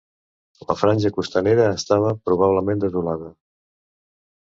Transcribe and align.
La 0.69 0.75
franja 0.79 1.11
costanera 1.17 1.69
estava 1.81 2.17
probablement 2.31 2.85
desolada. 2.89 3.33